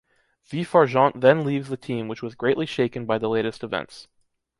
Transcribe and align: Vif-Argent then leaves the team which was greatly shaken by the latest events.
Vif-Argent 0.47 1.21
then 1.21 1.45
leaves 1.45 1.69
the 1.69 1.77
team 1.77 2.07
which 2.07 2.23
was 2.23 2.33
greatly 2.33 2.65
shaken 2.65 3.05
by 3.05 3.19
the 3.19 3.29
latest 3.29 3.63
events. 3.63 4.07